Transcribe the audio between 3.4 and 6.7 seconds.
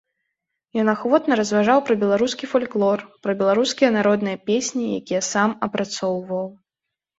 беларускія народныя песні, якія сам апрацоўваў.